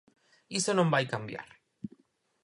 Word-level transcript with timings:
Iso 0.59 0.71
non 0.75 0.91
vai 0.93 1.05
cambiar. 1.13 1.47